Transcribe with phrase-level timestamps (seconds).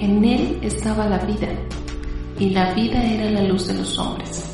[0.00, 1.48] En él estaba la vida,
[2.38, 4.46] y la vida era la luz de los hombres.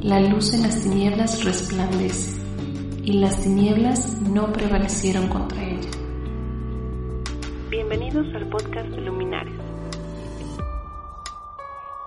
[0.00, 2.40] La luz en las tinieblas resplandece,
[3.02, 5.90] y las tinieblas no prevalecieron contra ella.
[7.68, 9.52] Bienvenidos al podcast Luminares.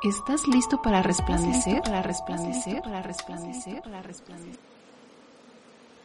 [0.01, 1.83] ¿Estás listo para resplandecer?
[1.83, 4.59] Para resplandecer, para resplandecer, para resplandecer.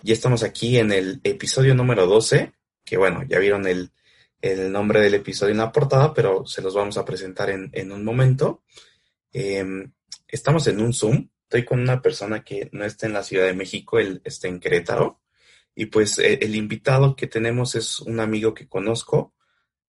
[0.03, 2.53] Ya estamos aquí en el episodio número 12,
[2.85, 3.93] que bueno, ya vieron el,
[4.41, 7.93] el nombre del episodio en la portada, pero se los vamos a presentar en, en
[7.93, 8.63] un momento.
[9.33, 9.93] Em,
[10.29, 11.29] estamos en un Zoom.
[11.45, 14.61] Estoy con una persona que no está en la Ciudad de México, él está en
[14.61, 15.21] Querétaro.
[15.75, 19.35] Y pues eh, el invitado que tenemos es un amigo que conozco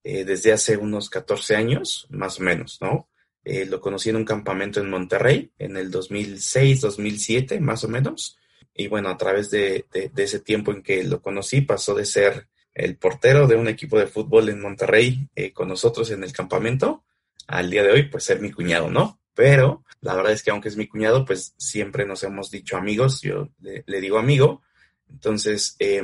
[0.03, 3.09] eh, desde hace unos 14 años, más o menos, ¿no?
[3.43, 8.37] Eh, lo conocí en un campamento en Monterrey en el 2006, 2007, más o menos.
[8.73, 12.05] Y bueno, a través de, de, de ese tiempo en que lo conocí, pasó de
[12.05, 16.31] ser el portero de un equipo de fútbol en Monterrey eh, con nosotros en el
[16.31, 17.03] campamento,
[17.47, 19.19] al día de hoy, pues ser mi cuñado, ¿no?
[19.33, 23.21] Pero la verdad es que aunque es mi cuñado, pues siempre nos hemos dicho amigos,
[23.21, 24.61] yo le, digo amigo,
[25.09, 26.03] entonces eh,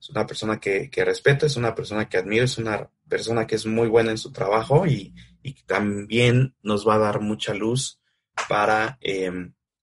[0.00, 3.56] es una persona que, que, respeto, es una persona que admiro, es una persona que
[3.56, 8.00] es muy buena en su trabajo y, y también nos va a dar mucha luz
[8.48, 9.32] para eh,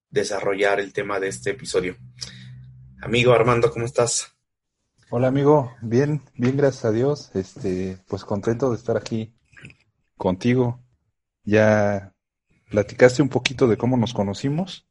[0.09, 1.97] desarrollar el tema de este episodio.
[3.01, 4.34] Amigo Armando, ¿cómo estás?
[5.11, 9.33] Hola amigo, bien, bien gracias a Dios, este, pues contento de estar aquí
[10.17, 10.79] contigo.
[11.43, 12.13] Ya
[12.69, 14.87] platicaste un poquito de cómo nos conocimos.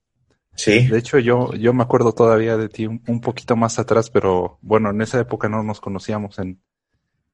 [0.56, 0.87] Sí.
[0.87, 4.59] De hecho, yo, yo me acuerdo todavía de ti un, un poquito más atrás, pero
[4.62, 6.62] bueno, en esa época no nos conocíamos en,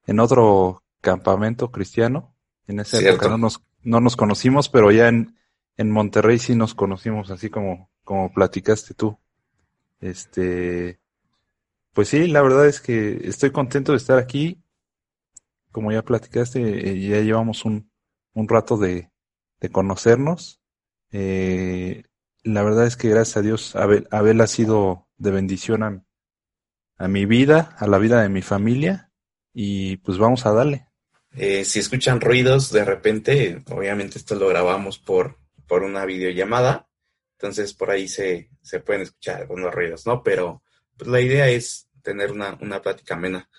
[0.07, 2.35] en otro campamento cristiano.
[2.67, 3.17] En esa Cierto.
[3.17, 5.35] época no nos, no nos conocimos, pero ya en,
[5.77, 9.19] en Monterrey sí nos conocimos, así como, como platicaste tú.
[9.99, 10.99] Este,
[11.93, 14.61] pues sí, la verdad es que estoy contento de estar aquí.
[15.71, 17.91] Como ya platicaste, eh, ya llevamos un,
[18.33, 19.11] un rato de,
[19.59, 20.61] de conocernos.
[21.11, 22.03] Eh,
[22.43, 26.03] la verdad es que gracias a Dios Abel, Abel ha sido de bendición a,
[26.97, 29.11] a, mi vida, a la vida de mi familia
[29.53, 30.87] y pues vamos a darle.
[31.33, 35.37] Eh, si escuchan ruidos de repente, obviamente esto lo grabamos por,
[35.67, 36.89] por una videollamada,
[37.37, 40.23] entonces por ahí se, se pueden escuchar algunos ruidos, ¿no?
[40.23, 40.63] Pero
[40.97, 43.49] pues la idea es tener una, una plática amena.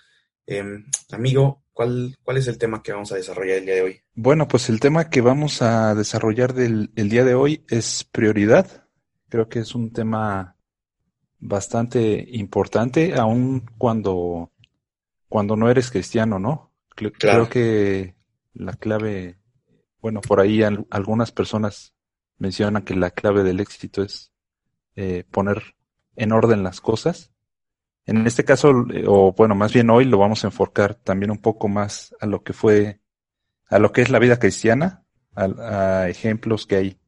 [0.45, 0.63] Eh,
[1.11, 4.01] amigo, ¿cuál, ¿cuál es el tema que vamos a desarrollar el día de hoy?
[4.13, 8.87] Bueno, pues el tema que vamos a desarrollar del, el día de hoy es prioridad.
[9.29, 10.57] Creo que es un tema
[11.39, 14.51] bastante importante, aun cuando,
[15.27, 16.71] cuando no eres cristiano, ¿no?
[16.95, 17.49] Creo, claro.
[17.49, 18.15] creo que
[18.53, 19.39] la clave,
[19.99, 21.93] bueno, por ahí algunas personas
[22.37, 24.31] mencionan que la clave del éxito es
[24.95, 25.75] eh, poner
[26.15, 27.31] en orden las cosas.
[28.05, 28.73] En este caso,
[29.07, 32.43] o bueno, más bien hoy lo vamos a enfocar también un poco más a lo
[32.43, 32.99] que fue,
[33.69, 35.45] a lo que es la vida cristiana, a,
[36.03, 36.99] a ejemplos que hay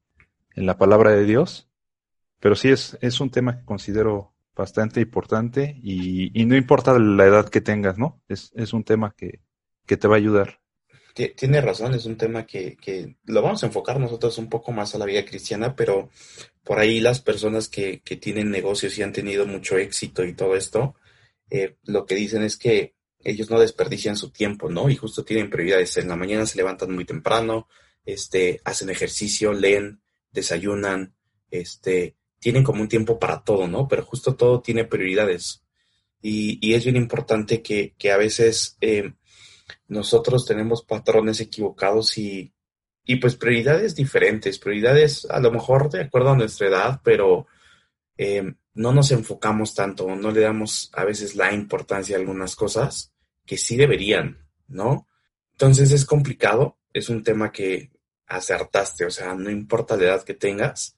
[0.56, 1.70] en la palabra de Dios.
[2.40, 7.26] Pero sí es, es un tema que considero bastante importante y, y no importa la
[7.26, 8.22] edad que tengas, ¿no?
[8.28, 9.42] Es, es un tema que,
[9.86, 10.60] que te va a ayudar.
[11.16, 14.94] Tiene razón, es un tema que, que, lo vamos a enfocar nosotros un poco más
[14.94, 16.10] a la vida cristiana, pero
[16.62, 20.58] por ahí las personas que, que tienen negocios y han tenido mucho éxito y todo
[20.58, 20.96] esto,
[21.50, 24.90] eh, lo que dicen es que ellos no desperdician su tiempo, ¿no?
[24.90, 25.96] Y justo tienen prioridades.
[25.96, 27.70] En la mañana se levantan muy temprano,
[28.06, 30.02] este, hacen ejercicio, leen,
[30.32, 31.16] desayunan,
[31.50, 33.88] este, tienen como un tiempo para todo, ¿no?
[33.88, 35.64] Pero justo todo tiene prioridades.
[36.22, 39.14] Y, y es bien importante que, que a veces eh,
[39.88, 42.54] nosotros tenemos patrones equivocados y,
[43.06, 47.48] y pues prioridades diferentes, prioridades a lo mejor de acuerdo a nuestra edad, pero
[48.18, 53.14] eh, no nos enfocamos tanto, no le damos a veces la importancia a algunas cosas
[53.46, 55.08] que sí deberían, ¿no?
[55.52, 57.92] Entonces es complicado, es un tema que
[58.28, 60.98] acertaste, o sea, no importa la edad que tengas,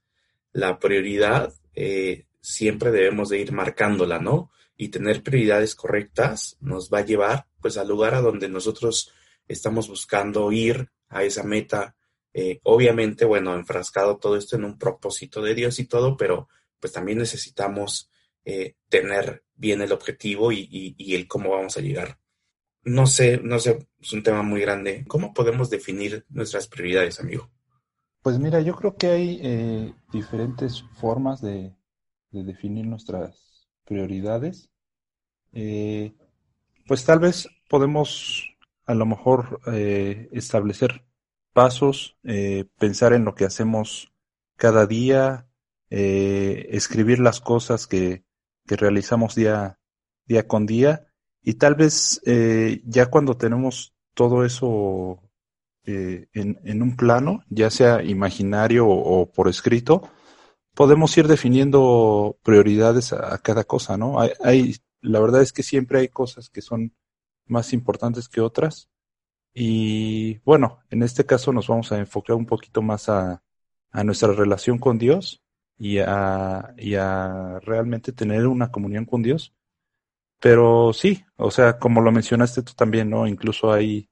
[0.53, 4.51] la prioridad eh, siempre debemos de ir marcándola, ¿no?
[4.77, 9.11] Y tener prioridades correctas nos va a llevar pues al lugar a donde nosotros
[9.47, 11.95] estamos buscando ir a esa meta.
[12.33, 16.47] Eh, obviamente, bueno, enfrascado todo esto en un propósito de Dios y todo, pero
[16.79, 18.11] pues también necesitamos
[18.45, 22.19] eh, tener bien el objetivo y, y, el cómo vamos a llegar.
[22.83, 25.03] No sé, no sé, es un tema muy grande.
[25.07, 27.49] ¿Cómo podemos definir nuestras prioridades, amigo?
[28.21, 31.75] Pues mira, yo creo que hay eh, diferentes formas de,
[32.31, 33.56] de, definir nuestras
[33.87, 34.69] prioridades.
[35.53, 36.13] Eh,
[36.87, 38.45] pues tal vez podemos
[38.85, 41.05] a lo mejor eh, establecer
[41.53, 44.13] pasos, eh, pensar en lo que hacemos
[44.55, 45.47] cada día,
[45.89, 48.25] escribir las cosas que,
[48.65, 49.79] que, realizamos día,
[50.25, 51.07] día con día
[51.41, 52.21] y tal vez
[52.83, 55.21] ya cuando tenemos todo eso
[55.89, 60.09] eh, en, un plano, ya sea imaginario o, por escrito,
[60.77, 64.19] podemos ir definiendo prioridades a, cada cosa, ¿no?
[64.43, 66.93] Hay, la verdad es que siempre hay cosas que son
[67.47, 68.87] más importantes que otras.
[69.55, 73.41] Y bueno, en este caso nos vamos a enfocar un poquito más a,
[73.89, 75.41] a nuestra relación con Dios
[75.79, 79.55] y a realmente tener una comunión con Dios.
[80.39, 83.25] Pero sí, o sea, como lo mencionaste tú también, ¿no?
[83.25, 84.11] Incluso hay,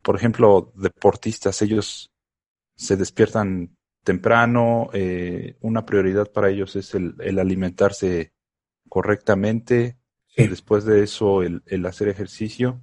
[0.00, 2.12] por ejemplo, deportistas, ellos
[2.76, 8.32] se despiertan temprano, eh, una prioridad para ellos es el, el alimentarse
[8.88, 9.96] correctamente,
[10.36, 12.80] y después de eso el, el hacer ejercicio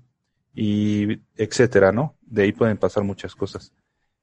[0.54, 2.18] y etcétera, ¿no?
[2.22, 3.74] De ahí pueden pasar muchas cosas.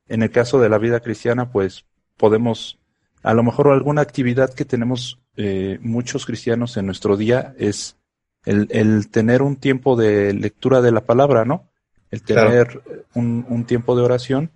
[0.06, 1.86] En el caso de la vida cristiana, pues
[2.16, 2.78] podemos,
[3.22, 7.96] a lo mejor alguna actividad que tenemos eh, muchos cristianos en nuestro día es
[8.44, 11.70] el, el, tener un tiempo de lectura de la palabra, ¿no?
[12.10, 12.82] El tener
[13.14, 14.50] un, un, tiempo de oración.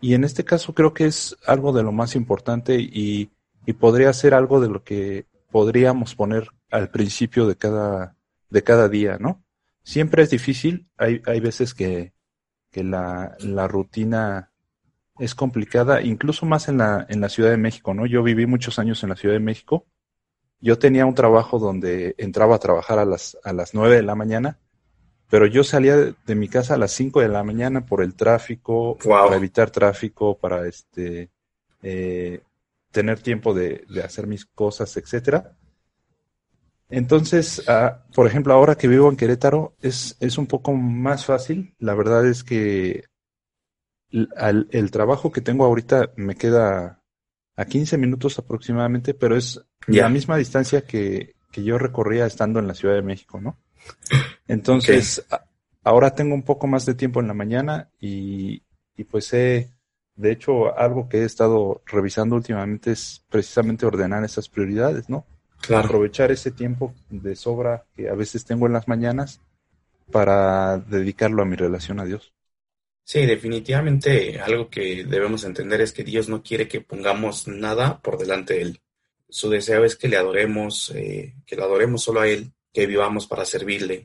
[0.00, 3.30] Y en este caso creo que es algo de lo más importante y,
[3.66, 8.16] y podría ser algo de lo que podríamos poner al principio de cada,
[8.48, 9.42] de cada día, ¿no?
[9.82, 12.12] Siempre es difícil, hay, hay veces que,
[12.70, 14.50] que la, la rutina
[15.18, 18.06] es complicada, incluso más en la, en la Ciudad de México, ¿no?
[18.06, 19.86] Yo viví muchos años en la Ciudad de México.
[20.60, 24.14] Yo tenía un trabajo donde entraba a trabajar a las, a las 9 de la
[24.14, 24.58] mañana,
[25.30, 28.98] pero yo salía de, mi casa a las 5 de la mañana por el tráfico,
[28.98, 31.30] para evitar tráfico, para este
[31.82, 32.42] eh,
[32.90, 35.56] tener tiempo de, de, hacer mis cosas, etcétera.
[36.88, 41.74] Entonces, ah, por ejemplo, ahora que vivo en Querétaro, es, es un poco más fácil.
[41.78, 43.04] La verdad es que
[44.10, 47.00] el trabajo que tengo ahorita me queda
[47.54, 52.66] a 15 minutos aproximadamente, pero es la misma distancia que, que, yo recorría estando en
[52.66, 53.56] la Ciudad de México, ¿no?
[54.48, 55.24] Entonces,
[55.82, 58.62] ahora tengo un poco más de tiempo en la mañana y,
[58.96, 59.70] y pues he,
[60.16, 65.24] de hecho, algo que he estado revisando últimamente es precisamente ordenar esas prioridades, ¿no?
[65.60, 65.86] Claro.
[65.86, 69.40] Aprovechar ese tiempo de sobra que a veces tengo en las mañanas
[70.10, 72.32] para dedicarlo a mi relación a Dios.
[73.04, 78.18] Sí, definitivamente algo que debemos entender es que Dios no quiere que pongamos nada por
[78.18, 78.80] delante de Él.
[79.30, 83.26] Su deseo es que le adoremos, eh, que lo adoremos solo a Él, que vivamos
[83.26, 84.04] para servirle.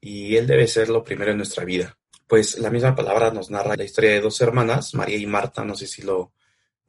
[0.00, 1.96] Y Él debe ser lo primero en nuestra vida.
[2.26, 5.74] Pues la misma palabra nos narra la historia de dos hermanas, María y Marta, no
[5.74, 6.32] sé si lo,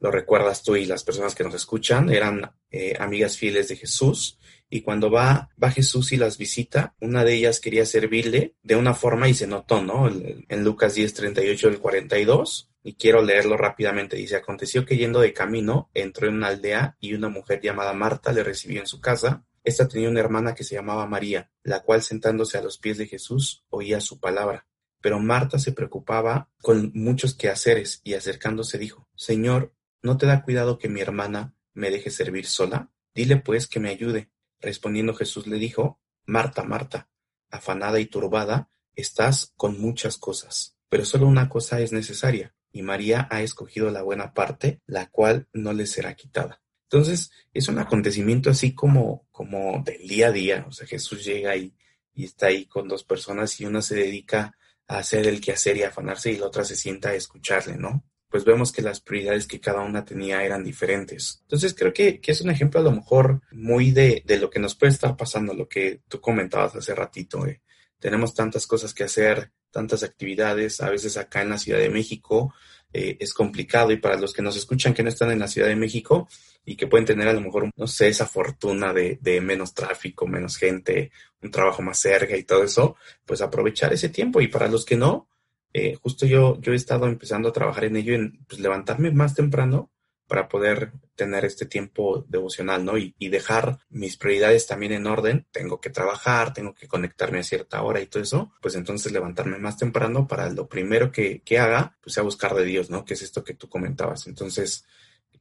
[0.00, 4.38] lo recuerdas tú y las personas que nos escuchan, eran eh, amigas fieles de Jesús
[4.70, 8.94] y cuando va, va Jesús y las visita, una de ellas quería servirle de una
[8.94, 10.08] forma y se notó, ¿no?
[10.08, 15.32] En Lucas 10, 38 del 42, y quiero leerlo rápidamente, dice, aconteció que yendo de
[15.32, 19.46] camino, entró en una aldea y una mujer llamada Marta le recibió en su casa.
[19.64, 23.06] Esta tenía una hermana que se llamaba María, la cual sentándose a los pies de
[23.06, 24.66] Jesús oía su palabra.
[25.00, 29.72] Pero Marta se preocupaba con muchos quehaceres y acercándose dijo, Señor,
[30.02, 32.90] ¿no te da cuidado que mi hermana me deje servir sola?
[33.14, 34.30] Dile pues que me ayude.
[34.64, 37.08] Respondiendo Jesús le dijo, Marta, Marta,
[37.50, 43.28] afanada y turbada, estás con muchas cosas, pero solo una cosa es necesaria, y María
[43.30, 46.62] ha escogido la buena parte, la cual no le será quitada.
[46.84, 50.64] Entonces, es un acontecimiento así como, como del día a día.
[50.68, 51.74] O sea, Jesús llega y,
[52.14, 54.56] y está ahí con dos personas y una se dedica
[54.86, 58.04] a hacer el quehacer y afanarse y la otra se sienta a escucharle, ¿no?
[58.34, 61.38] Pues vemos que las prioridades que cada una tenía eran diferentes.
[61.42, 64.92] Entonces creo que, es un ejemplo a lo mejor muy de, lo que nos puede
[64.92, 67.46] estar pasando, lo que tú comentabas hace ratito.
[67.46, 67.62] Eh.
[68.00, 72.52] Tenemos tantas cosas que hacer, tantas actividades, a veces acá en la Ciudad de México
[72.92, 75.68] eh, es complicado y para los que nos escuchan que no están en la Ciudad
[75.68, 76.28] de México
[76.64, 80.26] y que pueden tener a lo mejor, no sé, esa fortuna de, de menos tráfico,
[80.26, 84.66] menos gente, un trabajo más cerca y todo eso, pues aprovechar ese tiempo y para
[84.66, 85.28] los que no,
[85.76, 89.34] eh, justo yo, yo he estado empezando a trabajar en ello, en pues, levantarme más
[89.34, 89.90] temprano
[90.28, 92.96] para poder tener este tiempo devocional, ¿no?
[92.96, 95.46] Y, dejar mis prioridades también en orden.
[95.50, 98.52] Tengo que trabajar, tengo que conectarme a cierta hora y todo eso.
[98.62, 102.64] Pues entonces levantarme más temprano para lo primero que, que haga, pues sea buscar de
[102.64, 103.04] Dios, ¿no?
[103.04, 104.26] Que es esto que tú comentabas.
[104.28, 104.86] Entonces,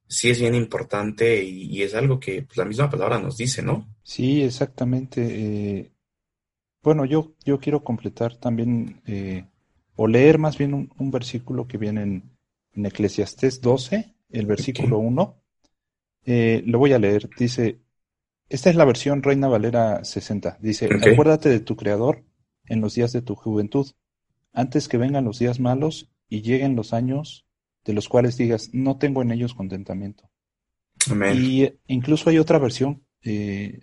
[0.07, 3.87] sí es bien importante y, es algo que pues, la misma palabra nos dice, ¿no?
[4.01, 5.21] Sí, exactamente.
[5.21, 5.91] Eh,
[6.81, 9.45] bueno, yo, yo quiero completar también eh,
[9.95, 12.37] o leer más bien un, versículo que viene en,
[12.73, 15.41] en, Eclesiastés 12, el versículo 1.
[16.25, 17.29] Eh, lo voy a leer.
[17.37, 17.79] Dice,
[18.49, 20.57] esta es la versión Reina Valera 60.
[20.61, 22.23] Dice, acuérdate de tu Creador
[22.65, 23.87] en los días de tu juventud,
[24.53, 27.45] antes que vengan los días malos y lleguen los años
[27.83, 30.29] de los cuales digas, no tengo en ellos contentamiento.
[31.35, 33.81] Y incluso hay otra versión, eh,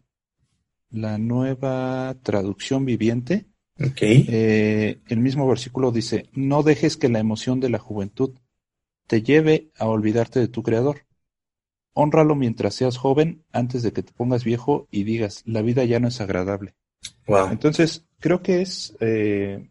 [0.88, 3.50] la nueva traducción viviente,
[3.80, 4.26] Okay.
[4.28, 8.34] Eh, el mismo versículo dice, no dejes que la emoción de la juventud
[9.06, 11.06] te lleve a olvidarte de tu Creador.
[11.94, 15.99] Honralo mientras seas joven antes de que te pongas viejo y digas, la vida ya
[15.99, 16.75] no es agradable.
[17.26, 17.49] Wow.
[17.50, 19.68] Entonces, creo que es, eh,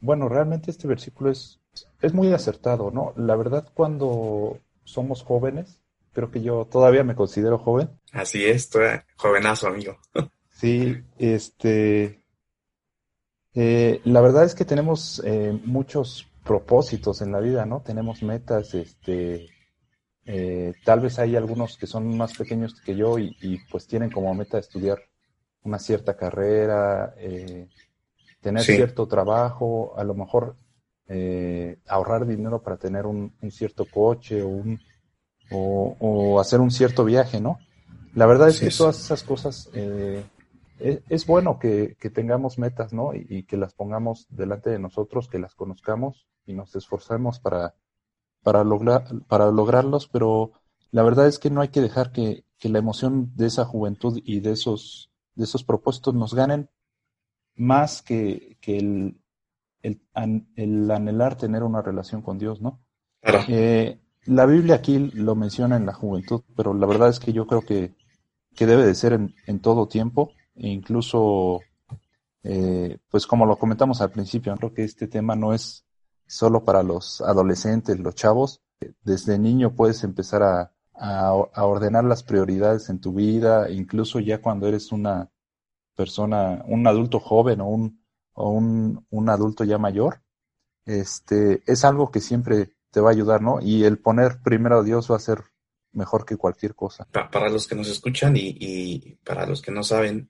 [0.00, 1.60] bueno, realmente este versículo es,
[2.00, 3.12] es muy acertado, ¿no?
[3.16, 5.80] La verdad, cuando somos jóvenes,
[6.12, 7.90] creo que yo todavía me considero joven.
[8.12, 8.78] Así es, tú
[9.16, 9.98] jovenazo, amigo.
[10.50, 12.19] Sí, este,
[13.54, 17.80] eh, la verdad es que tenemos eh, muchos propósitos en la vida, ¿no?
[17.82, 19.48] Tenemos metas, este,
[20.26, 24.10] eh, tal vez hay algunos que son más pequeños que yo y, y pues tienen
[24.10, 25.00] como meta estudiar
[25.64, 27.68] una cierta carrera, eh,
[28.40, 28.72] tener Sí.
[28.74, 30.56] cierto trabajo, a lo mejor
[31.08, 34.80] eh, ahorrar dinero para tener un, un cierto coche o, un,
[35.50, 37.58] o, o hacer un cierto viaje, ¿no?
[38.14, 40.24] La verdad es Sí, que todas esas cosas eh,
[40.80, 43.14] es, es bueno que, que tengamos metas, ¿no?
[43.14, 47.74] Y, y que las pongamos delante de nosotros, que las conozcamos y nos esforzemos para,
[48.42, 50.52] para, lograr, para lograrlos, pero
[50.90, 54.20] la verdad es que no hay que dejar que, que la emoción de esa juventud
[54.24, 56.68] y de esos, de esos propósitos nos ganen
[57.56, 59.20] más que, que el,
[59.82, 62.80] el, an- el anhelar tener una relación con Dios, ¿no?
[63.22, 63.44] Claro.
[63.48, 67.46] Eh, la Biblia aquí lo menciona en la juventud, pero la verdad es que yo
[67.46, 67.94] creo que,
[68.54, 71.60] que debe de ser en, en todo tiempo, incluso,
[72.42, 75.84] eh, pues como lo comentamos al principio, creo que este tema no es
[76.26, 78.60] solo para los adolescentes, los chavos.
[79.02, 84.40] Desde niño puedes empezar a, a, a ordenar las prioridades en tu vida, incluso ya
[84.40, 85.28] cuando eres una
[85.96, 88.00] persona, un adulto joven o un,
[88.32, 90.22] o un, un adulto ya mayor,
[90.86, 93.60] este, es algo que siempre te va a ayudar, ¿no?
[93.60, 95.44] Y el poner primero a Dios va a ser
[95.92, 97.06] mejor que cualquier cosa.
[97.12, 100.29] Pa- para los que nos escuchan y, y para los que no saben,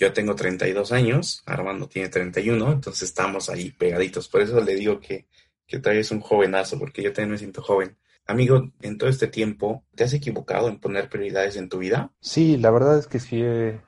[0.00, 4.28] yo tengo 32 años, Armando tiene 31, entonces estamos ahí pegaditos.
[4.28, 5.28] Por eso le digo que,
[5.66, 7.96] que todavía es un jovenazo, porque yo también me siento joven.
[8.26, 12.12] Amigo, en todo este tiempo, ¿te has equivocado en poner prioridades en tu vida?
[12.20, 13.80] Sí, la verdad es que sí he,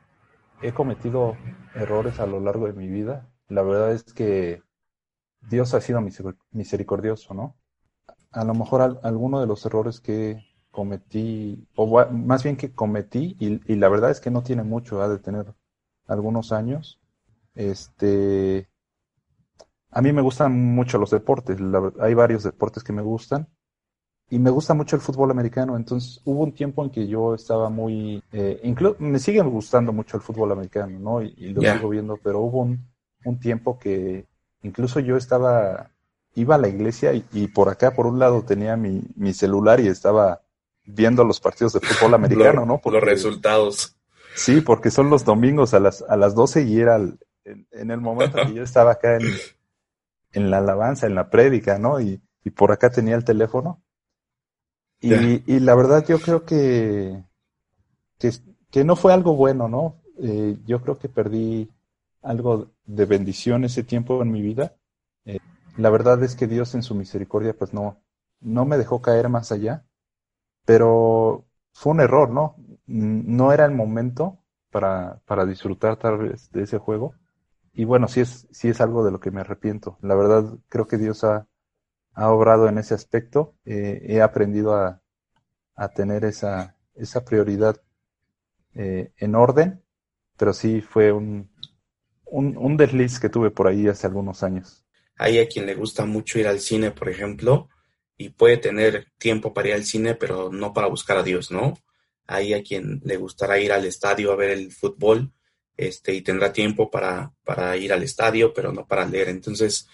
[0.75, 1.37] cometido
[1.75, 3.31] errores a lo largo de mi vida.
[3.49, 4.63] La verdad es que
[5.43, 7.57] Dios ha sido miser- misericordioso, ¿no?
[8.33, 10.39] A lo mejor al- alguno de los errores que
[10.71, 15.03] cometí, o más bien que cometí, y, y la verdad es que no tiene mucho,
[15.03, 15.55] ha de tener
[16.13, 16.99] algunos años.
[17.55, 18.69] Este,
[19.91, 23.49] a mí me gustan mucho los deportes, la hay varios deportes que me gustan.
[24.31, 27.69] Y me gusta mucho el fútbol americano, entonces hubo un tiempo en que yo estaba
[27.69, 31.21] muy, eh, inclu- me sigue gustando mucho el fútbol americano, ¿no?
[31.23, 31.75] Y, y lo Ya.
[31.75, 32.83] sigo viendo, pero hubo un,
[33.27, 34.25] un tiempo que
[34.63, 35.91] incluso yo estaba,
[36.35, 39.81] iba a la iglesia y, y por acá, por un lado, tenía mi, mi celular
[39.81, 40.41] y estaba
[40.87, 42.79] viendo los partidos de fútbol americano, Lo- ¿no?
[42.79, 43.97] Porque- Los resultados.
[44.35, 47.91] Sí, porque son los domingos a las, a las 12 y era el- en, en
[47.91, 49.43] el momento que yo estaba acá en,
[50.33, 52.01] en la alabanza, en la prédica, ¿no?
[52.01, 53.83] Y, y por acá tenía el teléfono.
[55.01, 57.25] Y, y la verdad yo creo que,
[58.19, 58.31] que,
[58.71, 60.03] que no fue algo bueno, ¿no?
[60.21, 61.71] Eh, yo creo que perdí
[62.23, 64.77] algo de bendición ese tiempo en mi vida.
[65.27, 65.39] Eh,
[65.77, 68.03] la verdad es que Dios en su misericordia pues no,
[68.41, 69.87] no me dejó caer más allá,
[70.67, 72.57] pero fue un error, ¿no?
[72.87, 74.39] Mm, No era el momento
[74.71, 77.15] para, para disfrutar tal vez de ese juego.
[77.75, 79.99] Y bueno, sí es, sí es algo de lo que me arrepiento.
[80.03, 81.47] La verdad, creo que Dios ha,
[82.15, 83.55] ha obrado en ese aspecto.
[83.67, 85.03] Eh, he aprendido a,
[85.77, 87.77] a tener esa, esa prioridad
[88.75, 89.83] eh, en orden,
[90.39, 91.51] pero sí fue un,
[92.27, 94.85] un, un desliz que tuve por ahí hace algunos años.
[95.17, 97.69] Hay a quien le gusta mucho ir al cine, por ejemplo,
[98.19, 101.75] y puede tener tiempo para ir al cine, pero no para buscar a Dios, ¿no?
[102.27, 105.33] Hay a quien le gustará ir al estadio a ver el fútbol,
[105.77, 109.29] este, y tendrá tiempo para, para ir al estadio, pero no para leer.
[109.29, 109.89] Entonces,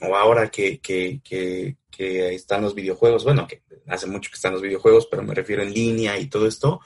[0.00, 4.52] o ahora que, que, que, que están los videojuegos, bueno, que hace mucho que están
[4.52, 6.80] los videojuegos, pero me refiero en línea y todo esto,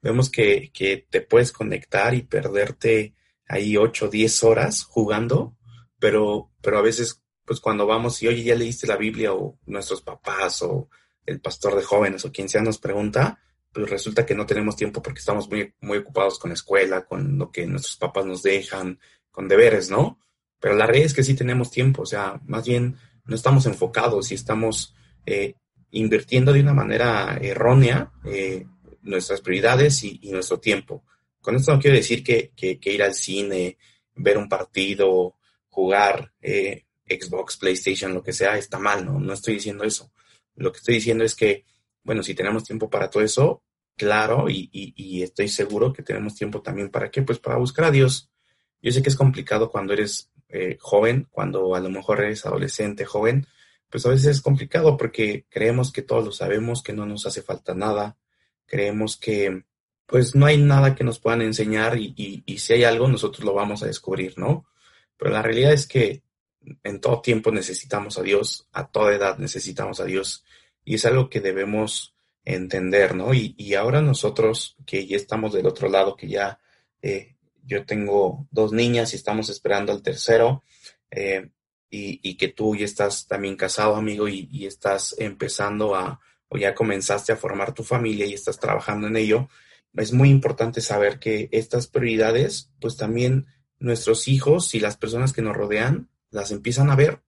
[0.00, 3.14] vemos que, que te puedes conectar y perderte
[3.48, 5.56] ahí 8 o 10 horas jugando,
[5.98, 10.02] pero, pero a veces, pues cuando vamos y, oye, ya leíste la Biblia o nuestros
[10.02, 10.88] papás o
[11.26, 13.40] el pastor de jóvenes o quien sea nos pregunta,
[13.72, 17.38] pues resulta que no tenemos tiempo porque estamos muy, muy ocupados con la escuela, con
[17.38, 18.98] lo que nuestros papás nos dejan,
[19.30, 20.18] con deberes, ¿no?
[20.58, 24.30] Pero la realidad es que sí tenemos tiempo, o sea, más bien no estamos enfocados
[24.30, 25.54] y estamos eh,
[25.92, 28.66] invirtiendo de una manera errónea eh,
[29.02, 31.04] nuestras prioridades y, nuestro tiempo.
[31.40, 33.78] Con esto no quiero decir que, que, que ir al cine,
[34.14, 35.36] ver un partido,
[35.68, 39.18] jugar eh, Xbox, PlayStation, lo que sea, está mal, ¿no?
[39.18, 40.12] No estoy diciendo eso.
[40.56, 41.64] Lo que estoy diciendo es que,
[42.02, 43.62] bueno, si tenemos tiempo para todo eso,
[43.96, 47.86] claro, y, y, y estoy seguro que tenemos tiempo también para qué, pues para buscar
[47.86, 48.30] a Dios.
[48.82, 53.04] Yo sé que es complicado cuando eres eh, joven, cuando a lo mejor eres adolescente,
[53.04, 53.46] joven,
[53.88, 57.42] pues a veces es complicado porque creemos que todos lo sabemos, que no nos hace
[57.42, 58.16] falta nada,
[58.66, 59.64] creemos que
[60.06, 63.54] pues no hay nada que nos puedan enseñar y, y, si hay algo nosotros lo
[63.54, 64.66] vamos a descubrir, ¿no?
[65.16, 66.24] Pero la realidad es que
[66.82, 70.44] en todo tiempo necesitamos a Dios, a toda edad necesitamos a Dios
[70.90, 73.32] y es algo que debemos entender, ¿no?
[73.32, 76.58] Y, y ahora nosotros que ya estamos del otro lado, que ya
[77.00, 80.64] eh, yo tengo dos niñas y estamos esperando al tercero,
[81.08, 81.48] eh,
[81.90, 86.18] y, y, que tú ya estás también casado, amigo, y, y, estás empezando a,
[86.48, 89.48] o ya comenzaste a formar tu familia y estás trabajando en ello,
[89.94, 93.46] es muy importante saber que estas prioridades, pues también
[93.78, 97.22] nuestros hijos y las personas que nos rodean las empiezan a ver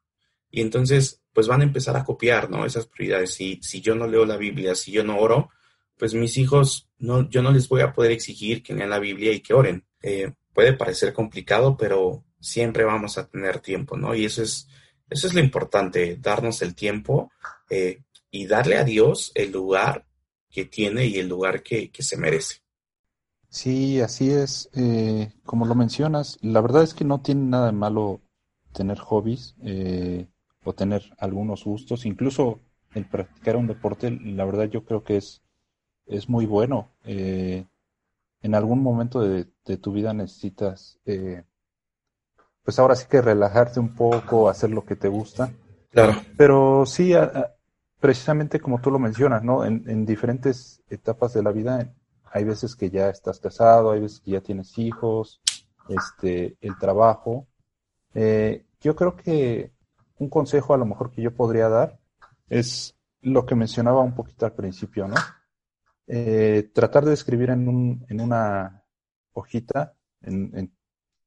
[0.52, 2.66] y entonces pues van a empezar a copiar, ¿no?
[2.66, 3.34] Esas prioridades.
[3.34, 5.48] Si, si yo no leo la Biblia, si yo no oro,
[5.98, 9.32] pues mis hijos, no, yo no les voy a poder exigir que lean la Biblia
[9.32, 9.84] y que oren.
[10.02, 14.14] Eh, puede parecer complicado, pero siempre vamos a tener tiempo, ¿no?
[14.14, 14.68] Y eso es,
[15.08, 17.32] eso es lo importante, darnos el tiempo
[17.70, 20.04] eh, y darle a Dios el lugar
[20.50, 22.56] que tiene y el lugar que, que se merece.
[23.48, 24.68] Sí, así es.
[24.74, 28.20] Eh, como lo mencionas, la verdad es que no tiene nada de malo
[28.72, 30.26] tener hobbies eh,
[30.64, 32.60] o tener algunos gustos, incluso
[32.94, 35.42] el practicar un deporte, la verdad yo creo que es,
[36.06, 36.90] es muy bueno.
[37.04, 37.66] Eh,
[38.42, 39.44] en algún momento de,
[39.76, 40.98] tu vida necesitas,
[42.64, 45.52] pues ahora sí que relajarte un poco, hacer lo que te gusta.
[45.90, 46.14] Claro.
[46.36, 47.12] Pero sí,
[48.00, 49.64] precisamente como tú lo mencionas, ¿no?
[49.64, 51.94] En, en, diferentes etapas de la vida,
[52.32, 55.40] hay veces que ya estás casado, hay veces que ya tienes hijos,
[55.88, 57.46] este, el trabajo.
[58.14, 59.72] Eh, yo creo que
[60.18, 61.98] un consejo a lo mejor que yo podría dar
[62.48, 65.16] es lo que mencionaba un poquito al principio, ¿no?
[66.06, 68.84] Eh, tratar de escribir en, un, en una
[69.32, 70.76] hojita, en, en,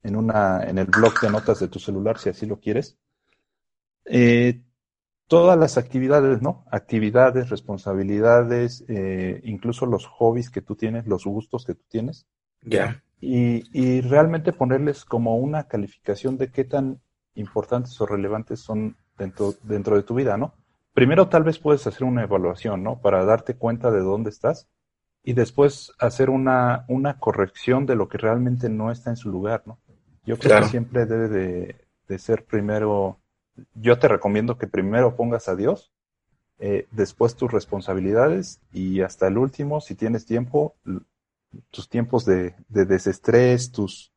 [0.04, 2.98] en, una, en el blog de notas de tu celular, si así lo quieres,
[4.06, 4.62] eh,
[5.28, 6.66] todas las actividades, ¿no?
[6.72, 12.28] Actividades, responsabilidades, eh, incluso los hobbies que tú tienes, los gustos que tú tienes.
[12.62, 13.04] Ya.
[13.20, 17.02] Y, y, realmente ponerles como una calificación de qué tan
[17.36, 20.54] importantes o relevantes son dentro, dentro de tu vida, ¿no?
[20.94, 23.02] Primero tal vez puedes hacer una evaluación, ¿no?
[23.02, 24.68] Para darte cuenta de dónde estás
[25.24, 29.64] y después hacer una, una corrección de lo que realmente no está en su lugar,
[29.66, 29.80] ¿no?
[30.26, 31.76] Yo creo que siempre debe de,
[32.08, 33.20] de ser primero
[33.74, 35.92] yo te recomiendo que primero pongas a Dios,
[36.60, 40.76] eh, después tus responsabilidades y hasta el último, si tienes tiempo,
[41.70, 44.12] tus tiempos de, desestrés, tus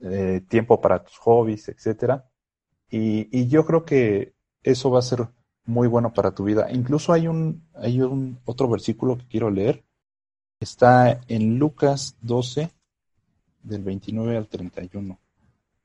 [0.00, 2.24] eh, tiempo para tus hobbies, etcétera.
[2.94, 5.26] Y, yo creo que eso va a ser
[5.64, 6.70] muy bueno para tu vida.
[6.70, 9.82] Incluso hay un, hay un otro versículo que quiero leer.
[10.60, 12.70] Está en Lucas 12,
[13.62, 15.18] del 29 al 31.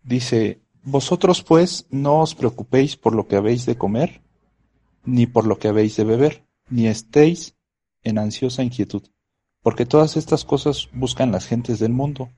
[0.03, 4.21] Dice, vosotros pues no os preocupéis por lo que habéis de comer,
[5.05, 7.55] ni por lo que habéis de beber, ni estéis
[8.03, 9.03] en ansiosa inquietud,
[9.61, 12.29] porque todas estas cosas buscan las gentes del mundo.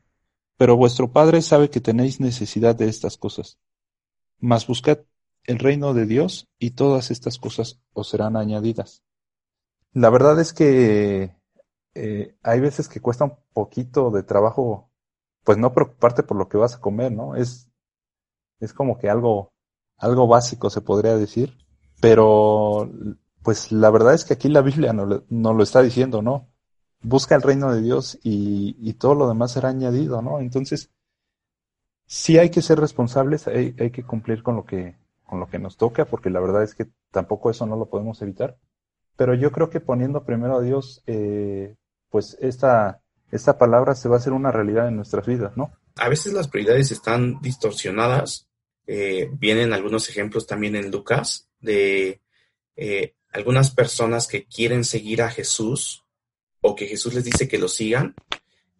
[0.58, 3.58] Pero vuestro Padre sabe que tenéis necesidad de estas cosas.
[4.40, 5.00] Mas buscad
[5.46, 9.04] el reino de Dios y todas estas cosas os serán añadidas.
[9.94, 11.36] La verdad es que
[11.96, 14.92] eh, hay veces que cuesta un poquito de trabajo,
[15.44, 17.36] pues no preocuparte por lo que vas a comer, ¿no?
[17.36, 17.70] Es
[18.60, 19.54] es como que algo,
[19.98, 21.58] algo básico se podría decir,
[22.02, 22.90] pero
[23.44, 26.50] pues la verdad es que aquí la Biblia no no lo está diciendo, ¿no?
[27.02, 30.40] Busca el reino de Dios y, y, todo lo demás será añadido, ¿no?
[30.40, 30.92] Entonces,
[32.10, 34.96] sí hay que ser responsables, hay, hay, que cumplir con lo que,
[35.26, 38.20] con lo que nos toca, porque la verdad es que tampoco eso no lo podemos
[38.24, 38.58] evitar.
[39.16, 41.76] Pero yo creo que poniendo primero a Dios, eh,
[42.10, 45.72] pues esta, esta palabra se va a hacer una realidad en nuestras vidas, ¿no?
[45.98, 48.50] A veces las prioridades están distorsionadas
[48.92, 52.22] eh, vienen algunos ejemplos también en Lucas de
[52.76, 56.04] eh, algunas personas que quieren seguir a Jesús
[56.62, 58.16] o que Jesús les dice que lo sigan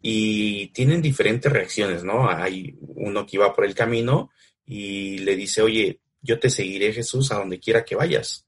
[0.02, 2.30] y tienen diferentes reacciones, ¿no?
[2.30, 4.32] Hay uno que iba por el camino
[4.66, 8.46] y le dice, oye, yo te seguiré Jesús a donde quiera que vayas.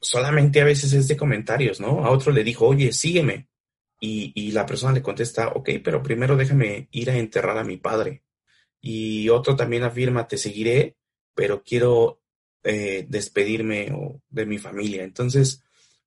[0.00, 2.04] Solamente a veces es de comentarios, ¿no?
[2.04, 3.48] A otro le dijo, oye, sígueme.
[4.00, 7.76] Y, y la persona le contesta, ok, pero primero déjame ir a enterrar a mi
[7.76, 8.24] padre
[8.82, 10.96] y otro también afirma, te seguiré,
[11.34, 12.20] pero quiero
[12.64, 13.92] eh, despedirme
[14.28, 15.04] de mi familia.
[15.04, 15.62] Entonces,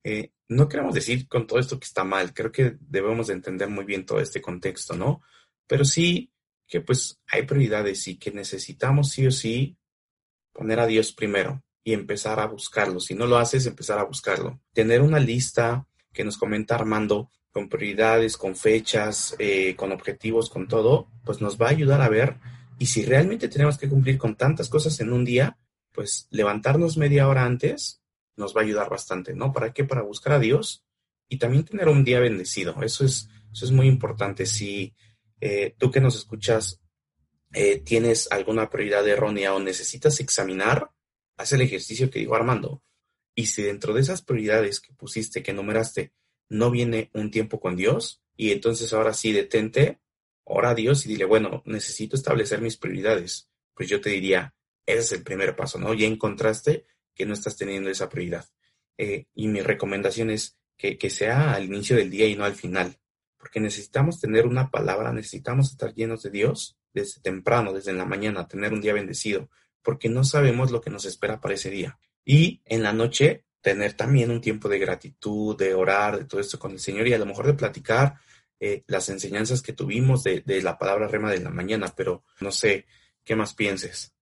[0.05, 3.69] eh, no queremos decir con todo esto que está mal, creo que debemos de entender
[3.69, 5.23] muy bien todo este contexto, ¿no?
[5.65, 6.31] Pero sí
[6.67, 9.77] que pues hay prioridades y que necesitamos sí o sí
[10.53, 12.99] poner a Dios primero y empezar a buscarlo.
[12.99, 14.61] Si no lo haces, empezar a buscarlo.
[14.73, 20.67] Tener una lista que nos comenta Armando con prioridades, con fechas, eh, con objetivos, con
[20.67, 22.37] todo, pues nos va a ayudar a ver
[22.77, 25.57] Y si realmente tenemos que cumplir con tantas cosas en un día,
[25.91, 28.03] pues levantarnos media hora antes
[28.38, 29.52] nos va a ayudar bastante, ¿no?
[29.52, 29.84] ¿Para qué?
[29.84, 30.86] Para buscar a Dios
[31.28, 32.82] y también tener un día bendecido.
[32.84, 34.45] Eso es, eso es muy importante.
[34.45, 34.93] Si
[35.39, 36.82] eh, tú que nos escuchas
[37.54, 40.91] eh, tienes alguna prioridad errónea o necesitas examinar,
[41.38, 42.84] haz el ejercicio que dijo Armando.
[43.34, 46.13] Y si dentro de esas prioridades que pusiste, que numeraste,
[46.50, 50.00] no viene un tiempo con Dios, y entonces ahora sí detente,
[50.43, 53.50] ora a Dios y dile, bueno, necesito establecer mis prioridades.
[53.74, 55.93] Pues yo te diría, ese es el primer paso, ¿no?
[55.93, 58.45] Ya encontraste que no estás teniendo esa prioridad.
[58.97, 62.56] Eh, y mi recomendación es que, que sea al inicio del día y no al
[62.56, 62.99] final,
[63.38, 68.47] porque necesitamos tener una palabra, necesitamos estar llenos de Dios desde temprano, desde la mañana,
[68.47, 69.49] tener un día bendecido,
[69.82, 71.99] porque no sabemos lo que nos espera para ese día.
[72.23, 76.58] Y en la noche, tener también un tiempo de gratitud, de orar, de todo esto
[76.58, 78.15] con el Señor y a lo mejor de platicar
[78.60, 82.51] eh, las enseñanzas que tuvimos de, de la palabra rema de la mañana, pero no
[82.51, 82.86] sé
[83.23, 84.14] qué más pienses.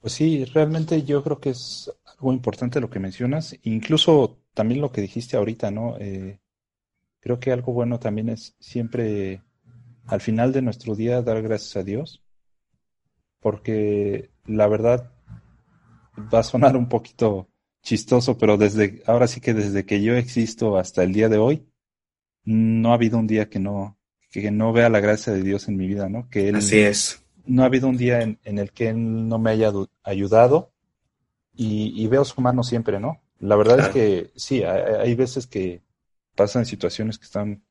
[0.00, 4.92] Pues sí, realmente yo creo que es algo importante lo que mencionas, incluso también lo
[4.92, 5.96] que dijiste ahorita, ¿no?
[5.98, 6.38] Eh,
[7.20, 9.42] creo que algo bueno también es siempre
[10.06, 12.22] al final de nuestro día dar gracias a Dios,
[13.40, 15.12] porque la verdad
[16.32, 17.48] va a sonar un poquito
[17.82, 21.66] chistoso, pero desde ahora sí que desde que yo existo hasta el día de hoy,
[22.44, 23.98] no ha habido un día que no
[24.30, 26.28] que no vea la gracia de Dios en mi vida, ¿no?
[26.28, 29.50] Que él, Así es no ha habido un día en, el que él no me
[29.50, 29.72] haya
[30.04, 30.70] ayudado
[31.54, 33.20] y, veo su mano siempre, ¿no?
[33.40, 35.82] La verdad es que sí, hay, veces que
[36.36, 37.64] pasan situaciones que están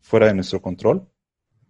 [0.00, 1.06] fuera de nuestro control,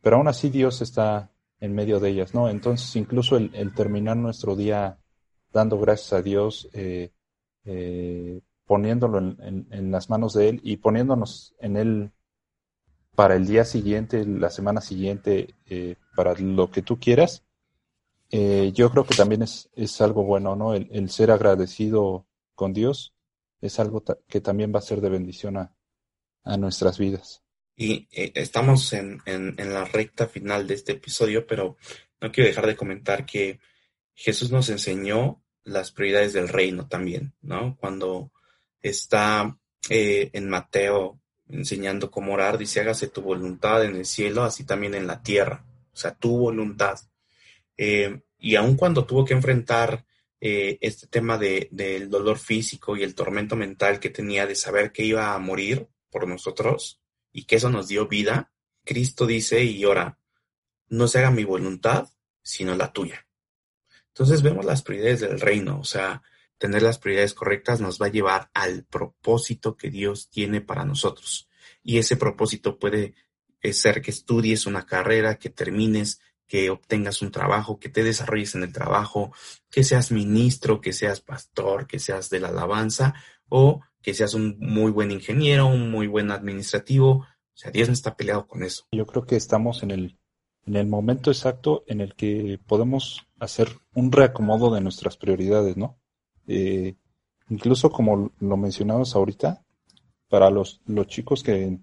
[0.01, 2.49] pero aún así Dios está en medio de ellas, ¿no?
[2.49, 4.99] Entonces, incluso el, terminar nuestro día
[5.53, 7.11] dando gracias a Dios, eh,
[7.65, 12.13] eh, poniéndolo en, las manos de Él y poniéndonos en Él
[13.15, 17.44] para el día siguiente, la semana siguiente, eh, para lo que tú quieras,
[18.37, 20.75] eh, yo creo que también es, es algo bueno, ¿no?
[20.75, 23.15] El, ser agradecido con Dios
[23.61, 25.77] es algo que también va a ser de bendición a,
[26.59, 27.45] nuestras vidas.
[27.77, 31.77] Y eh, estamos en, en, la recta final de este episodio, pero
[32.21, 33.61] no quiero dejar de comentar que
[34.15, 37.77] Jesús nos enseñó las prioridades del reino también, ¿no?
[37.77, 38.33] Cuando
[38.83, 39.57] está
[39.89, 44.95] eh, en Mateo enseñando cómo orar, dice, hágase tu voluntad en el cielo, así también
[44.95, 46.99] en la tierra, o sea, tu voluntad.
[47.77, 50.05] Eh, y aun cuando tuvo que enfrentar
[50.41, 54.93] eh, este tema de, del dolor físico y el tormento mental que tenía de saber
[54.93, 57.01] que iba a morir por nosotros
[57.33, 58.53] y que eso nos dio vida,
[58.85, 60.19] Cristo dice y ora,
[60.89, 62.11] no se haga mi voluntad,
[62.43, 63.27] sino la tuya.
[64.09, 66.23] Entonces vemos las prioridades del reino, o sea,
[66.59, 71.49] tener las prioridades correctas nos va a llevar al propósito que Dios tiene para nosotros.
[71.83, 73.15] Y ese propósito puede
[73.61, 78.55] eh, ser que estudies una carrera, que termines que obtengas un trabajo, que te desarrolles
[78.55, 79.33] en el trabajo,
[79.71, 83.15] que seas ministro, que seas pastor, que seas de la alabanza
[83.49, 87.11] o que seas un muy buen ingeniero, un muy buen administrativo.
[87.11, 88.85] O sea, Dios no está peleado con eso.
[88.93, 90.19] Yo creo que estamos en el,
[90.67, 95.99] en el momento exacto en el que podemos hacer un reacomodo de nuestras prioridades, ¿no?
[96.47, 96.97] Eh,
[97.49, 99.65] incluso como lo mencionamos ahorita,
[100.29, 101.79] para los, los chicos que,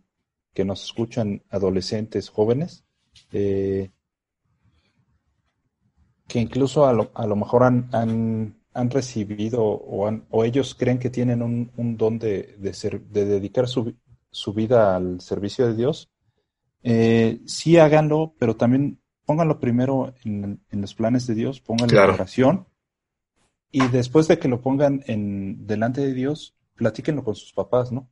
[0.54, 2.84] que nos escuchan, adolescentes, jóvenes,
[3.32, 3.92] eh,
[6.32, 11.10] que incluso a lo, a lo mejor han, han, recibido o, o, ellos creen que
[11.10, 13.94] tienen un, un don de, de, ser, de dedicar su,
[14.32, 16.10] su, vida al servicio de Dios,
[16.84, 22.10] eh, sí háganlo, pero también pónganlo primero en, en los planes de Dios, pónganlo en
[22.12, 22.66] oración
[23.70, 28.10] y después de que lo pongan en delante de Dios, platíquenlo con sus papás, ¿no?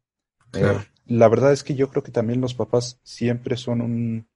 [0.52, 4.28] Eh, la verdad es que yo creo que también los papás siempre son un,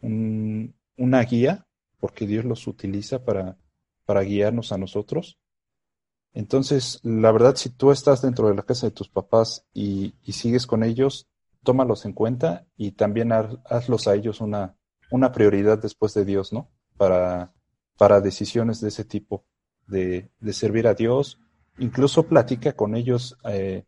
[0.00, 1.68] un, una guía
[2.00, 3.58] porque Dios los utiliza para,
[4.04, 5.38] para guiarnos a nosotros.
[6.32, 10.66] Entonces, la verdad, si tú estás dentro de la casa de tus papás y, sigues
[10.66, 11.28] con ellos,
[11.62, 14.76] tómalos en cuenta y también hazlos a ellos una,
[15.10, 16.70] una prioridad después de Dios, ¿no?
[16.96, 17.52] Para,
[17.98, 19.44] para decisiones de ese tipo,
[19.86, 21.38] de, de servir a Dios.
[21.78, 23.36] Incluso platica con ellos.
[23.44, 23.84] Eh,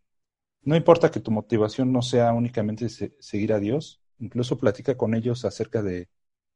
[0.63, 5.45] no importa que tu motivación no sea únicamente seguir a Dios, incluso platica con ellos
[5.45, 6.09] acerca de,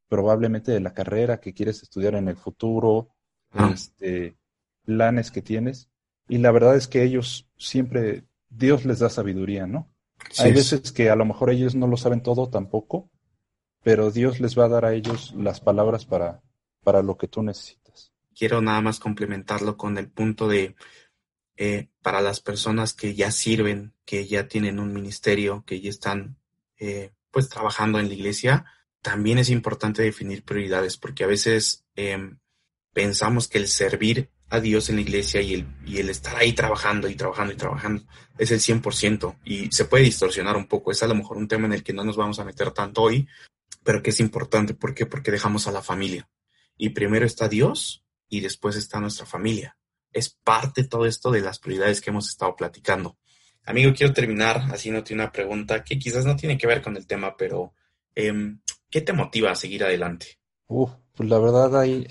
[0.09, 3.09] probablemente de la carrera que quieres estudiar en el futuro,
[3.53, 3.71] ah.
[3.73, 4.37] este,
[4.85, 5.91] planes que tienes.
[6.29, 9.93] Y la verdad es que ellos siempre, Dios les da sabiduría, ¿no?
[10.39, 13.11] Hay veces que a lo mejor ellos no lo saben todo tampoco,
[13.83, 16.43] pero Dios les va a dar a ellos las palabras para,
[16.83, 18.13] para lo que tú necesitas.
[18.35, 20.75] Quiero nada más complementarlo con el punto de,
[21.57, 26.37] eh, para las personas que ya sirven, que ya tienen un ministerio, que ya están
[26.79, 28.67] eh, pues trabajando en la iglesia,
[29.07, 32.41] también es importante definir prioridades, porque a veces em,
[32.93, 36.55] pensamos que el servir a Dios en la iglesia y el, y el estar ahí
[36.55, 38.05] trabajando y trabajando y trabajando
[38.37, 40.91] es el 100% y se puede distorsionar un poco.
[40.91, 43.03] Es a lo mejor un tema en el que no nos vamos a meter tanto
[43.03, 43.29] hoy,
[43.85, 44.75] pero que es importante.
[44.75, 45.07] ¿Por qué?
[45.07, 46.29] Porque dejamos a la familia.
[46.77, 49.79] Y primero está Dios y después está nuestra familia.
[50.11, 53.17] Es parte todo esto de las prioridades que hemos estado platicando.
[53.65, 57.37] Amigo, quiero terminar haciéndote una pregunta que quizás no tiene que ver con el tema,
[57.37, 57.73] pero
[58.17, 60.41] em, ¿qué te motiva a seguir adelante?
[60.67, 62.09] Uf, pues la verdad hay,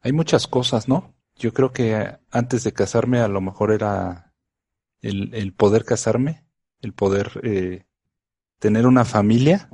[0.00, 1.14] hay muchas cosas, ¿no?
[1.34, 4.32] Yo creo que antes de casarme a lo mejor era
[5.02, 6.46] el, el poder casarme,
[6.80, 7.84] el poder eh,
[8.58, 9.68] tener una familia.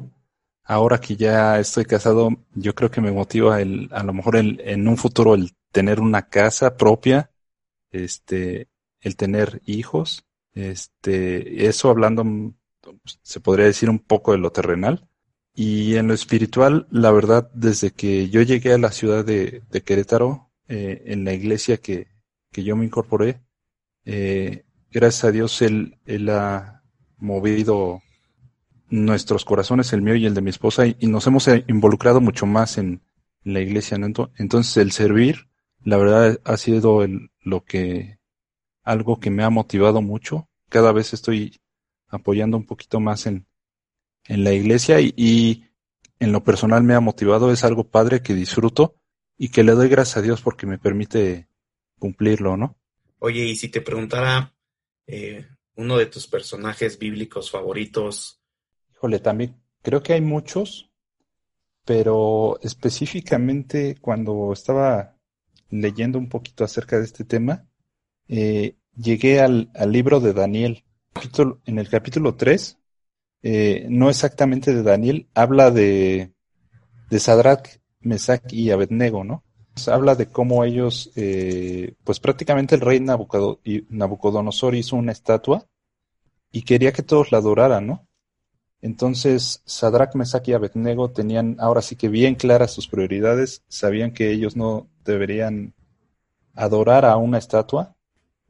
[0.65, 4.61] Ahora que ya estoy casado, yo creo que me motiva el, a lo mejor el,
[4.65, 7.31] en un futuro el tener una casa propia,
[7.91, 8.69] este,
[9.01, 12.25] el tener hijos, este, eso hablando,
[13.23, 15.09] se podría decir un poco de lo terrenal.
[15.55, 19.83] Y en lo espiritual, la verdad, desde que yo llegué a la ciudad de, de
[19.83, 22.09] Querétaro, eh, en la iglesia que,
[22.51, 23.43] que yo me incorporé,
[24.05, 25.99] eh, gracias a Dios Él,
[26.31, 26.83] ha
[27.19, 28.01] movido
[28.89, 32.79] nuestros corazones, el mío y el de mi esposa, y, nos hemos involucrado mucho más
[32.79, 33.03] en,
[33.45, 33.99] la iglesia.
[34.37, 35.49] Entonces el servir,
[35.83, 37.05] la verdad, ha sido
[37.41, 38.19] lo que,
[38.85, 40.49] algo que me ha motivado mucho.
[40.69, 41.61] Cada vez estoy
[42.09, 43.47] apoyando un poquito más en,
[44.27, 45.65] en la iglesia y, y
[46.21, 47.53] en lo personal me ha motivado.
[47.53, 48.97] Es algo padre que disfruto
[49.37, 51.49] y que le doy gracias a Dios porque me permite
[51.99, 52.79] cumplirlo, ¿no?
[53.19, 54.55] Oye, y si te preguntara
[55.07, 58.41] eh, uno de tus personajes bíblicos favoritos.
[58.93, 60.91] Híjole, también creo que hay muchos,
[61.85, 65.17] pero específicamente cuando estaba
[65.71, 67.67] leyendo un poquito acerca de este tema,
[68.29, 70.85] eh, llegué al, libro de Daniel.
[71.67, 72.79] En el capítulo 3,
[73.43, 76.33] eh, no exactamente de Daniel, habla de,
[77.11, 79.45] de Sadrach, Mesac y Abednego, ¿no?
[79.89, 85.67] habla de cómo ellos, eh, pues prácticamente el rey Nabucodonosor hizo una estatua
[86.51, 88.07] y quería que todos la adoraran, ¿no?
[88.83, 94.31] Entonces, Sadrach, Mesach y Abednego tenían ahora sí que bien claras sus prioridades, sabían que
[94.31, 95.75] ellos no deberían
[96.55, 97.95] adorar a una estatua,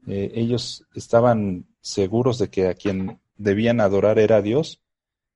[0.07, 4.81] eh, ellos estaban seguros de que a quien debían adorar era Dios,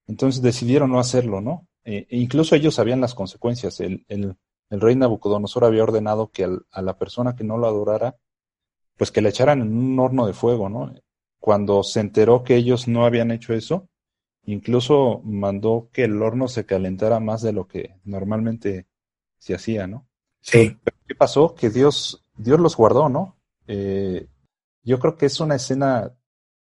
[0.07, 1.67] entonces decidieron no hacerlo, ¿no?
[1.83, 3.79] Eh, e incluso ellos sabían las consecuencias.
[3.79, 4.35] El, el,
[4.69, 8.17] el rey Nabucodonosor había ordenado que a la persona que no lo adorara,
[8.97, 10.93] pues que le echaran en un horno de fuego, ¿no?
[11.39, 13.87] Cuando se enteró que ellos no habían hecho eso,
[14.45, 18.87] incluso mandó que el horno se calentara más de lo que normalmente
[19.37, 20.07] se hacía, ¿no?
[20.41, 20.77] Sí.
[21.07, 21.53] ¿Qué pasó?
[21.55, 23.37] Que Dios, Dios los guardó, ¿no?
[23.67, 24.27] Eh,
[24.83, 26.13] yo creo que es una escena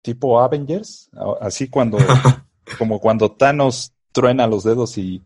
[0.03, 1.99] tipo Avengers, así cuando,
[2.79, 5.22] como cuando Thanos truena los dedos y,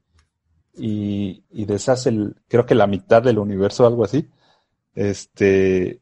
[0.74, 4.29] y, deshace el, creo que la mitad del universo, algo así.
[4.94, 6.01] Este,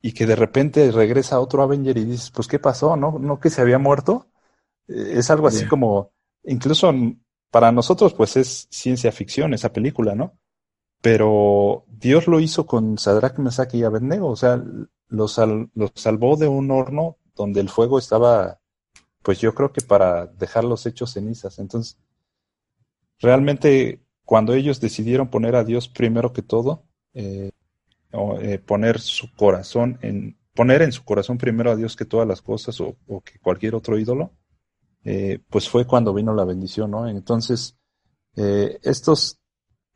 [0.00, 2.96] y que de repente regresa otro Avenger y dices, pues, ¿qué pasó?
[2.96, 4.28] ¿No, no que se había muerto?
[4.86, 6.12] Eh, es algo así como,
[6.44, 6.92] incluso
[7.50, 10.38] para nosotros, pues es ciencia ficción esa película, ¿no?
[11.00, 14.62] Pero Dios lo hizo con Sadrach, Mesach y Abednego, o sea,
[15.08, 15.40] los,
[15.74, 18.58] los salvó de un horno donde el fuego estaba,
[19.22, 21.58] pues yo creo que para dejarlos hechos cenizas.
[21.58, 21.98] Entonces,
[23.20, 27.50] realmente cuando ellos decidieron poner a Dios primero que todo, eh,
[28.12, 32.42] eh, poner su corazón en, poner en su corazón primero a Dios que todas las
[32.42, 34.32] cosas o, que cualquier otro ídolo,
[35.04, 37.08] eh, pues fue cuando vino la bendición, ¿no?
[37.08, 37.76] Entonces,
[38.34, 39.40] estos,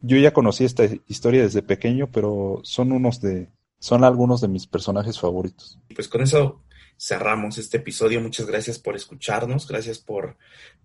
[0.00, 4.66] yo ya conocí esta historia desde pequeño, pero son unos de, son algunos de mis
[4.66, 5.78] personajes favoritos.
[5.94, 6.62] Pues con eso
[7.02, 8.20] cerramos este episodio.
[8.20, 10.36] Muchas gracias por escucharnos, gracias por,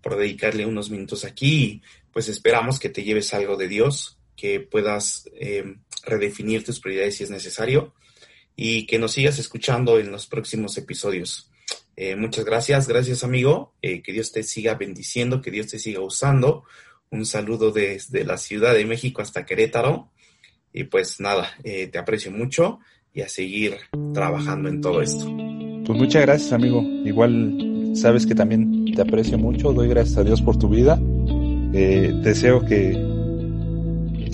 [0.02, 1.80] por dedicarle unos minutos aquí.
[2.12, 7.24] Pues esperamos que te lleves algo de Dios, que puedas eh, redefinir tus prioridades si
[7.24, 7.94] es necesario
[8.56, 11.52] y que nos sigas escuchando en los próximos episodios.
[11.94, 16.00] Eh, muchas gracias, gracias amigo, eh, que Dios te siga bendiciendo, que Dios te siga
[16.00, 16.64] usando.
[17.10, 20.10] Un saludo desde la Ciudad de México hasta Querétaro.
[20.72, 22.80] Y pues nada, te aprecio mucho
[23.14, 23.78] y a seguir
[24.12, 25.47] trabajando en todo esto.
[25.88, 26.82] Pues muchas gracias, amigo.
[26.82, 29.72] Igual sabes que también te aprecio mucho.
[29.72, 31.00] Doy gracias a Dios por tu vida.
[31.72, 32.92] Eh, deseo que,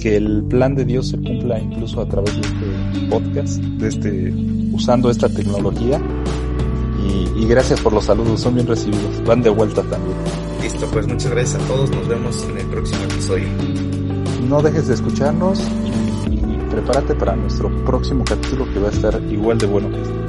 [0.03, 4.35] que el plan de Dios se cumpla incluso a través de este podcast, de este,
[4.73, 6.03] usando esta tecnología.
[7.07, 9.23] Y, y gracias por los saludos, son bien recibidos.
[9.25, 10.17] Van de vuelta también.
[10.61, 11.89] Listo, pues muchas gracias a todos.
[11.89, 13.47] Nos vemos en el próximo episodio.
[14.49, 15.61] No dejes de escucharnos
[16.29, 20.03] y, y prepárate para nuestro próximo capítulo que va a estar igual de bueno que
[20.03, 20.24] este.